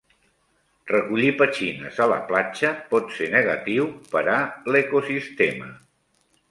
[0.91, 4.41] Recollir petxines a la platja pot ser negatiu per a
[4.75, 5.71] l'ecosistema.